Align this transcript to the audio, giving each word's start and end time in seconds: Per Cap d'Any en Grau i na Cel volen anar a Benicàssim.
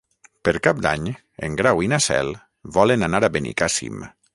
Per 0.47 0.53
Cap 0.67 0.79
d'Any 0.85 1.05
en 1.49 1.59
Grau 1.61 1.85
i 1.89 1.93
na 1.95 2.03
Cel 2.09 2.35
volen 2.79 3.11
anar 3.13 3.25
a 3.29 3.35
Benicàssim. 3.39 4.07